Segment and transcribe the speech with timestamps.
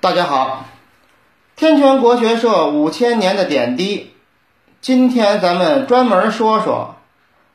[0.00, 0.64] 大家好，
[1.56, 4.12] 天泉国学社五千年的点滴，
[4.80, 6.94] 今天咱们专门说说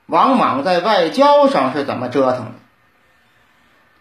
[0.07, 2.51] 王莽在外交上是怎么折腾的。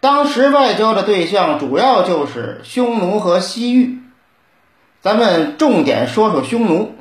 [0.00, 4.01] 当时外交的对象主要就是匈奴和西域，
[5.01, 6.97] 咱们重点说说匈奴。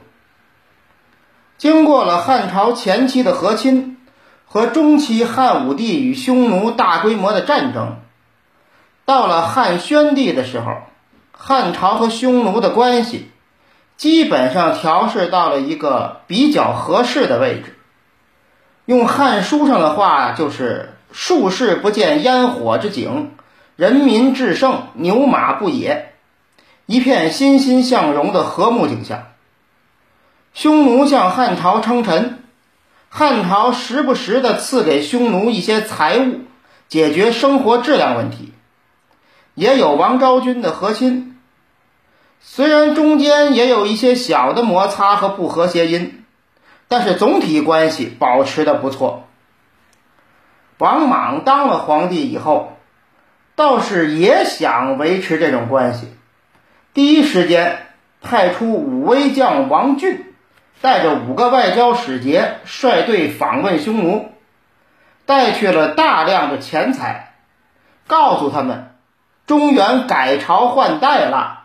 [1.57, 3.97] 经过了汉朝前期的和亲
[4.45, 7.97] 和中期汉武帝与匈奴大规模的战争，
[9.05, 10.83] 到了汉宣帝的时候，
[11.43, 13.31] 汉朝和匈奴的关系
[13.97, 17.79] 基本上调试到了一个比较合适的位置。
[18.85, 23.31] 用汉书上的话就是“数世不见烟火之景，
[23.75, 26.13] 人民至盛，牛马不野”，
[26.85, 29.23] 一片欣欣向荣的和睦景象。
[30.53, 32.43] 匈奴向汉朝称臣，
[33.09, 36.41] 汉朝时不时的赐给匈奴一些财物，
[36.87, 38.53] 解决生活质量问题，
[39.55, 41.29] 也有王昭君的和亲。
[42.41, 46.25] 虽然中间也有一些小的摩擦和不和谐音，
[46.87, 49.27] 但是总体关系保持的不错。
[50.77, 52.73] 王莽当了皇帝以后，
[53.55, 56.13] 倒是也想维持这种关系，
[56.93, 57.87] 第一时间
[58.21, 60.25] 派出武威将王俊。
[60.81, 64.31] 带着五个外交使节率队访问匈奴，
[65.27, 67.35] 带去了大量的钱财，
[68.07, 68.95] 告诉他们
[69.45, 71.60] 中原改朝换代了。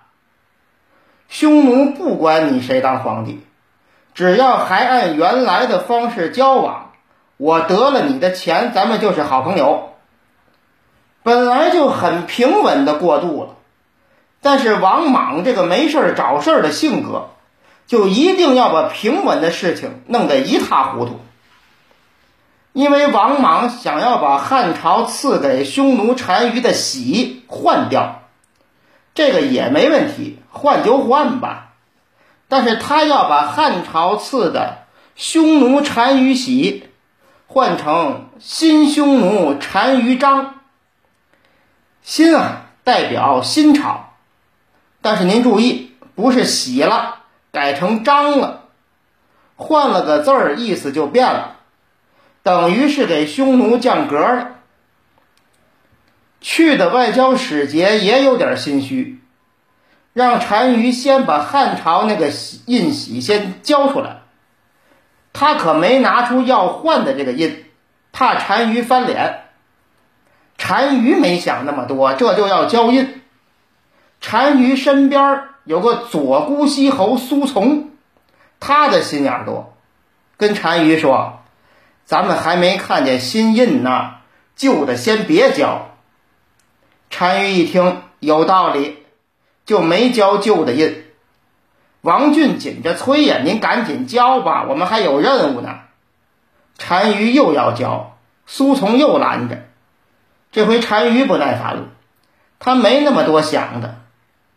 [1.29, 3.41] 匈奴不管你谁当皇帝，
[4.15, 6.93] 只要还按原来的方式交往，
[7.37, 9.91] 我得了你的钱，咱们就是好朋友。
[11.23, 13.57] 本来就很平稳的过渡了，
[14.41, 17.29] 但是王莽这个没事找事儿的性格。
[17.89, 21.21] 就一定要把平稳的事情弄得一塌糊涂，
[22.73, 28.23] 因为王莽想要把汉朝赐给匈奴单于的玺换掉，
[29.15, 31.75] 这个也没问题，换就换吧。
[32.49, 36.89] 但是他要把汉朝赐的匈奴单于玺
[37.47, 40.61] 换成新匈奴单于章，
[42.03, 44.15] 新啊代表新朝，
[45.03, 47.23] 但是您注意，不是玺了。
[47.53, 48.65] 改成章了，
[49.57, 51.57] 换了个字儿，意思就变了，
[52.43, 54.57] 等于是给匈奴降格了。
[56.43, 59.21] 去的外交使节也有点心虚，
[60.17, 62.31] 让单于先把汉朝那个
[62.65, 64.21] 印玺先交出来，
[65.35, 67.67] 他可没拿出要换的这个印，
[68.13, 69.43] 怕单于翻脸。
[70.57, 73.21] 单于没想那么多，这就要交印。
[74.27, 77.91] 单于身边有个左姑息侯苏从，
[78.59, 79.77] 他的心眼多，
[80.39, 81.41] 跟单于说
[82.07, 84.15] ：“咱们还没看见新印呢，
[84.57, 85.89] 旧的先别交。”
[87.15, 89.05] 单于一听有道理，
[89.67, 91.05] 就没交旧的印。
[92.01, 95.81] 王俊紧着催呀：“您赶紧交吧，我们还有任务呢。”
[96.79, 98.17] 单于又要交，
[98.47, 99.65] 苏从又拦着。
[100.53, 101.89] 这回单于不耐烦了，
[102.59, 103.97] 他没那么多想的。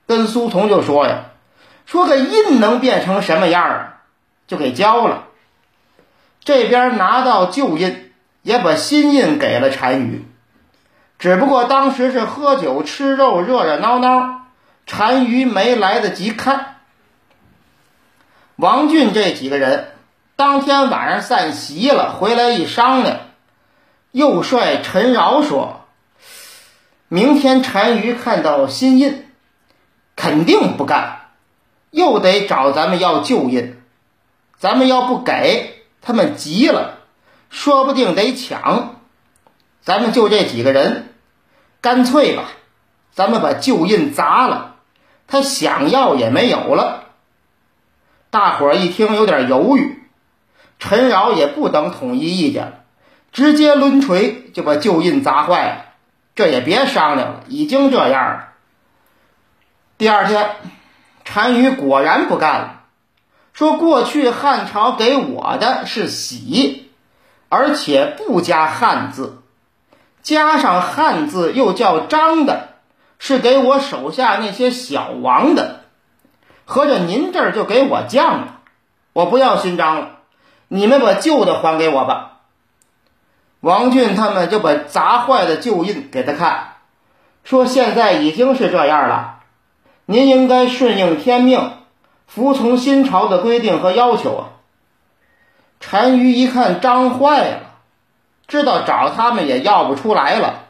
[0.05, 1.25] 跟苏从就说呀，
[1.85, 4.01] 说个印能变成什么样啊？
[4.47, 5.25] 就给交了。
[6.43, 10.25] 这边拿到旧印，也把新印给了单于。
[11.17, 14.38] 只不过当时是喝酒吃肉，热热闹闹，
[14.89, 16.77] 单于没来得及看。
[18.55, 19.91] 王俊这几个人
[20.35, 23.19] 当天晚上散席了，回来一商量，
[24.11, 25.85] 又率陈饶说
[27.07, 29.25] ：“明天单于看到新印。”
[30.15, 31.29] 肯定不干，
[31.91, 33.81] 又得找咱们要旧印，
[34.57, 36.97] 咱们要不给他们急了，
[37.49, 38.99] 说不定得抢。
[39.81, 41.13] 咱们就这几个人，
[41.79, 42.49] 干脆吧，
[43.13, 44.75] 咱们把旧印砸了，
[45.29, 47.05] 他想要也没有了。
[48.31, 50.03] 大伙儿一听有点犹豫，
[50.79, 52.83] 陈饶也不等统一意见，
[53.31, 55.85] 直接抡锤就把旧印砸坏了。
[56.35, 58.49] 这也别商量了，已经这样了。
[59.97, 60.51] 第二天，
[61.25, 62.83] 单于果然不干了，
[63.51, 66.89] 说：“过去汉朝给我的是玺，
[67.49, 69.41] 而且不加汉字，
[70.23, 72.68] 加上汉字又叫章的，
[73.19, 75.81] 是给我手下那些小王的。
[76.65, 78.61] 合着您这儿就给我降了，
[79.13, 80.09] 我不要新章了，
[80.67, 82.39] 你们把旧的还给我吧。”
[83.61, 86.75] 王俊他们就把砸坏的旧印给他看，
[87.43, 89.35] 说：“现在已经是这样了。”
[90.07, 91.73] 您应该顺应天命，
[92.25, 94.43] 服从新朝的规定和要求啊！
[95.79, 97.59] 单于一看章坏了，
[98.47, 100.68] 知道找他们也要不出来了，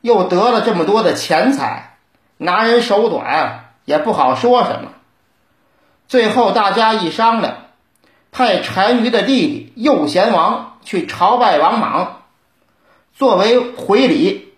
[0.00, 1.96] 又得了这么多的钱财，
[2.36, 4.92] 拿人手短，也不好说什么。
[6.08, 7.66] 最后大家一商量，
[8.32, 12.22] 派单于的弟弟右贤王去朝拜王莽，
[13.14, 14.54] 作为回礼。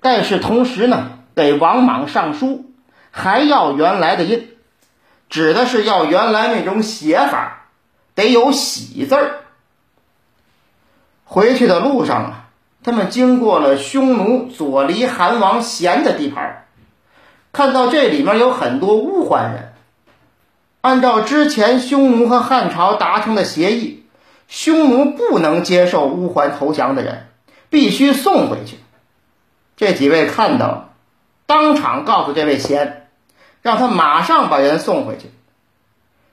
[0.00, 2.72] 但是同时呢，给王莽上书，
[3.12, 4.50] 还要原来的印，
[5.30, 7.66] 指的是要原来那种写法，
[8.16, 9.44] 得有喜字儿。
[11.24, 12.41] 回去的路上啊，
[12.84, 16.66] 他们经过了匈奴左离韩王贤的地盘，
[17.52, 19.72] 看到这里面有很多乌桓人。
[20.80, 24.04] 按照之前匈奴和汉朝达成的协议，
[24.48, 27.28] 匈奴不能接受乌桓投降的人，
[27.70, 28.78] 必须送回去。
[29.76, 30.90] 这几位看到，
[31.46, 33.06] 当场告诉这位贤，
[33.62, 35.30] 让他马上把人送回去。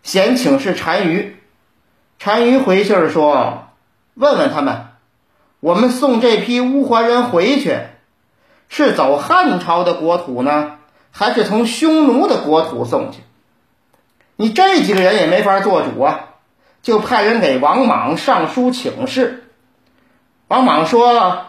[0.01, 1.35] 贤请示单于，
[2.17, 3.67] 单于回信儿说
[4.15, 4.87] ：“问问他们。”
[5.59, 7.77] 我们送这批乌桓人回去，
[8.69, 10.77] 是走汉朝的国土呢，
[11.11, 13.19] 还是从匈奴的国土送去？
[14.38, 16.29] 你这几个人也没法做主啊，
[16.81, 19.44] 就派人给王莽上书请示。
[20.47, 21.45] 王莽说：“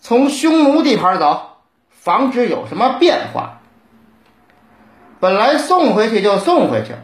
[0.00, 1.58] 从匈奴地盘走，
[1.90, 3.60] 防止有什么变化。
[5.20, 6.94] 本来送回去就送回去，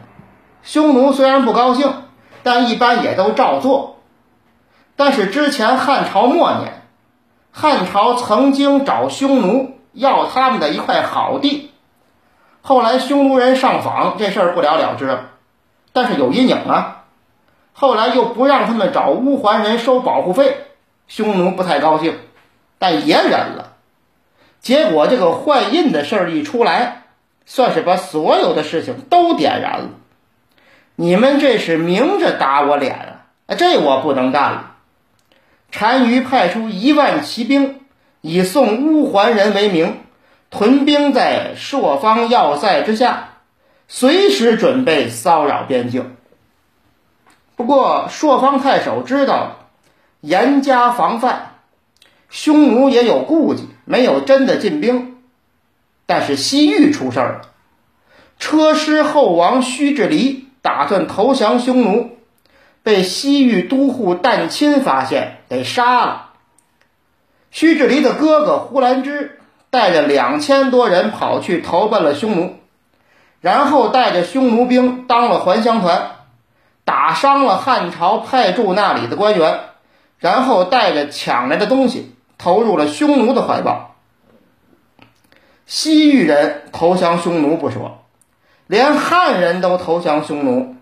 [0.63, 1.93] 匈奴虽然不高兴，
[2.41, 3.93] 但一般也都照做。”
[4.97, 6.81] 但是之前汉朝末年，
[7.53, 11.71] 汉朝曾经找匈奴要他们的一块好地，
[12.61, 15.29] 后来匈奴人上访，这事儿不了了之了。
[15.93, 17.05] 但是有阴影啊，
[17.73, 20.57] 后来又不让他们找乌桓人收保护费，
[21.07, 22.17] 匈奴不太高兴，
[22.79, 23.73] 但也忍了。
[24.59, 27.03] 结果这个换印的事儿一出来，
[27.45, 29.89] 算是把所有的事情都点燃了。
[30.95, 33.55] 你们这是明着打我脸啊！
[33.55, 34.66] 这我不能干了。
[35.71, 37.81] 单于派出一万骑兵，
[38.21, 39.97] 以送乌桓人为名，
[40.49, 43.29] 屯兵在朔方要塞之下，
[43.87, 46.15] 随时准备骚扰边境。
[47.55, 49.69] 不过，朔方太守知道
[50.21, 51.55] 严加防范，
[52.29, 55.17] 匈奴也有顾忌，没有真的进兵。
[56.05, 57.41] 但是西域出事儿了，
[58.39, 62.16] 车师后王须治离打算投降匈奴。
[62.83, 66.29] 被西域都护旦钦发现，给杀了。
[67.51, 69.39] 须治离的哥哥呼兰芝
[69.69, 72.55] 带着两千多人跑去投奔了匈奴，
[73.41, 76.11] 然后带着匈奴兵当了还乡团，
[76.85, 79.59] 打伤了汉朝派驻那里的官员，
[80.19, 83.95] 然后带着抢来的东西投入了匈奴的怀抱。
[85.65, 88.05] 西域人投降匈奴不说，
[88.67, 90.76] 连汉人都投降匈奴。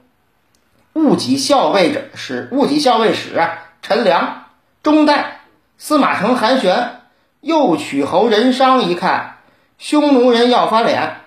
[0.96, 4.46] 戊己校尉者是戊己校尉使啊，陈良、
[4.82, 5.42] 中代、
[5.78, 7.02] 司马承、韩玄、
[7.42, 9.40] 右曲侯任商一看，
[9.78, 11.18] 匈奴人要翻脸，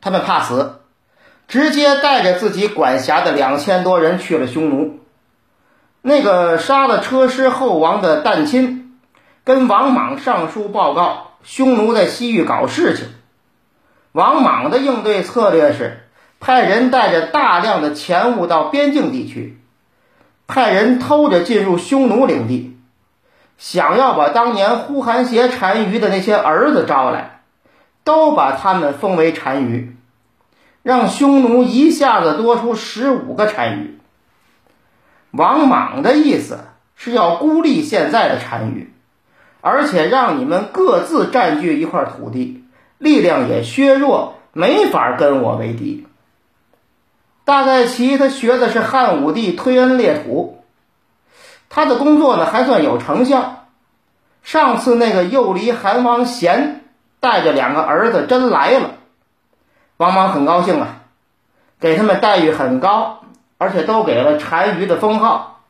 [0.00, 0.80] 他们怕死，
[1.48, 5.00] 直接带着自己管辖的两千多人去了匈奴。
[6.00, 8.96] 那个杀了车师后王的旦钦，
[9.44, 13.06] 跟王莽上书报告匈奴在西域搞事情。
[14.12, 16.06] 王莽的应对策略是。
[16.40, 19.58] 派人带着大量的钱物到边境地区，
[20.46, 22.76] 派人偷着进入匈奴领地，
[23.58, 27.42] 想要把当年呼韩邪单于的那些儿子招来，
[28.04, 29.94] 都把他们封为单于，
[30.82, 33.98] 让匈奴一下子多出十五个单于。
[35.32, 36.60] 王莽的意思
[36.96, 38.90] 是要孤立现在的单于，
[39.60, 42.64] 而且让你们各自占据一块土地，
[42.96, 46.06] 力量也削弱，没法跟我为敌。
[47.50, 50.62] 大概其他学的是汉武帝推恩列土，
[51.68, 53.66] 他的工作呢还算有成效。
[54.44, 56.84] 上次那个右离韩王贤
[57.18, 58.92] 带着两个儿子真来了，
[59.96, 61.00] 王莽很高兴啊，
[61.80, 63.24] 给他们待遇很高，
[63.58, 65.60] 而且都给了单于的封号。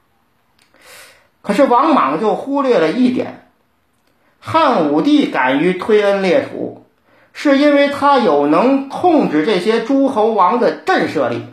[1.41, 3.49] 可是王莽就忽略了一点：
[4.39, 6.85] 汉武帝敢于推恩列土，
[7.33, 11.47] 是因为他有能控制这些诸侯王的震慑力。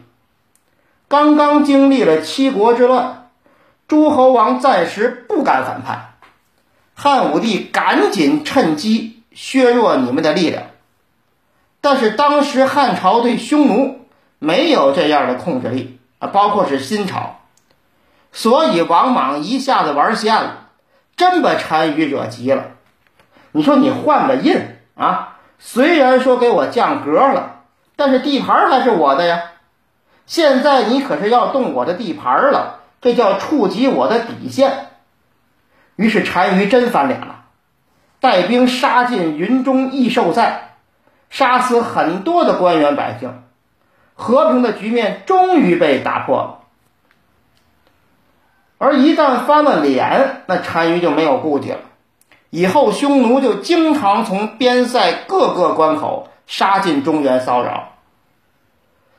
[1.09, 3.29] 刚刚经历了七国之乱，
[3.87, 6.15] 诸侯王暂时不敢反叛，
[6.95, 10.63] 汉武帝赶紧趁机削弱你们的力量。
[11.79, 14.05] 但是当时汉朝对匈奴
[14.39, 17.37] 没有这样的控制力啊，包括是新朝，
[18.33, 20.67] 所以王莽一下子玩线了，
[21.15, 22.71] 真把单于惹急了。
[23.53, 24.59] 你说你换个印
[24.97, 27.61] 啊，虽然说给我降格了，
[27.95, 29.51] 但是地盘还是我的呀。
[30.27, 34.89] 现在你可是要动我的地盘了，这叫触及我的底线。
[35.95, 37.45] 于是单于真翻脸了，
[38.19, 40.75] 带兵杀进云中异兽塞，
[41.31, 43.41] 杀死很多的官员百姓，
[44.13, 46.59] 和平的局面终于被打破了。
[48.77, 51.79] 而一旦翻了脸，那单于就没有顾忌了。
[52.49, 57.93] 以后匈奴就经常从边塞各个关口杀进中原骚扰，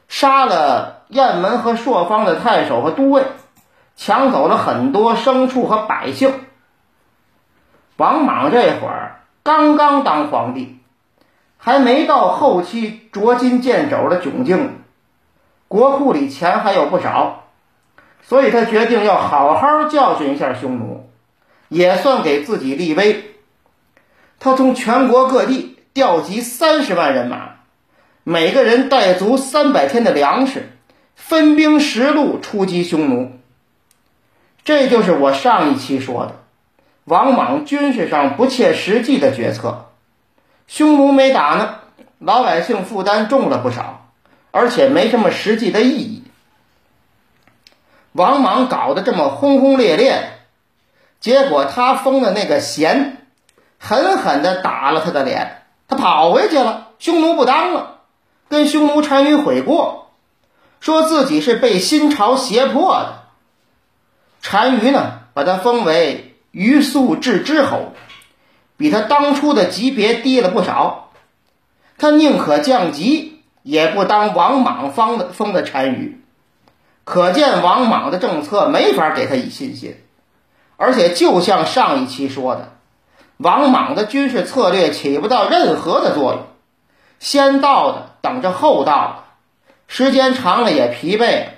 [0.09, 3.23] 杀了雁门和朔方的太守和都尉，
[3.97, 6.35] 抢走了很多牲畜和百姓。
[7.97, 10.81] 王莽这会儿刚刚当皇帝，
[11.57, 14.81] 还没到后期捉襟见肘的窘境，
[15.69, 17.45] 国库里钱还有不少，
[18.23, 21.05] 所以他决定要好好教训一下匈奴。
[21.69, 23.35] 也算给自己立威。
[24.41, 27.57] 他从全国各地调集三十万人马，
[28.31, 30.71] 每个人带足三百天的粮食，
[31.17, 33.33] 分兵十路出击匈奴。
[34.65, 36.35] 这就是我上一期说的，
[37.05, 39.87] 王莽军事上不切实际的决策。
[40.67, 41.77] 匈奴没打呢，
[42.19, 44.11] 老百姓负担重了不少，
[44.51, 46.23] 而且没什么实际的意义。
[48.13, 50.33] 王莽搞得这么轰轰烈烈。
[51.19, 53.27] 结果他封的那个贤，
[53.79, 57.98] 狠狠地打了他的脸，他跑回去了，匈奴不当了，
[58.49, 60.11] 跟匈奴单于悔过，
[60.81, 63.25] 说自己是被新朝胁迫的。
[64.51, 67.93] 单于呢，把他封为于素至之侯，
[68.77, 71.11] 比他当初的级别低了不少。
[71.99, 76.21] 他宁可降级，也不当王莽封的封的单于，
[77.05, 79.97] 可见王莽的政策没法给他以信心。
[80.77, 82.73] 而且，就像上一期说的，
[83.37, 86.47] 王莽的军事策略起不到任何的作用，
[87.19, 89.25] 先到的等着后到的，
[89.87, 91.51] 时间长了也疲惫了，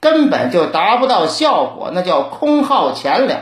[0.00, 3.40] 根本就达不到效果，那叫空耗钱粮。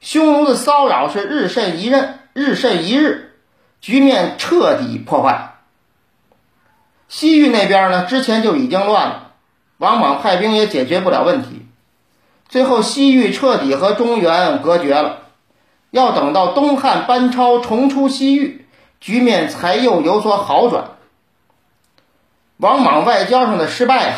[0.00, 3.36] 匈奴的骚扰是日甚一日，日甚一日，
[3.80, 5.54] 局面彻底破坏。
[7.08, 9.32] 西域那边呢，之前就已经乱了，
[9.76, 11.66] 王莽派兵也解决不了问题。
[12.48, 15.18] 最后，西域彻底和中原隔绝了。
[15.90, 18.61] 要等到东汉班超重出西域，
[19.02, 20.92] 局面才又有所好转。
[22.56, 24.14] 王莽外交上的失败啊，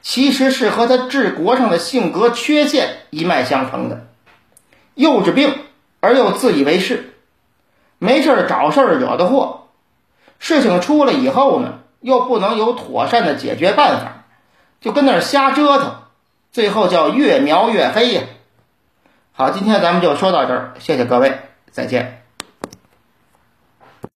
[0.00, 4.06] 其实是和他治国上的性格缺陷一脉相承的。
[4.94, 5.58] 幼稚病
[5.98, 7.14] 而又自以为是，
[7.98, 9.66] 没事找事儿惹的祸。
[10.38, 14.24] 事情出了以后呢，又不能有妥善的解决办法，
[14.80, 15.96] 就跟那儿瞎折腾。
[16.52, 18.22] 最后叫越描越黑呀！
[19.32, 21.40] 好，今天咱们就说到这儿，谢谢各位，
[21.72, 22.25] 再见。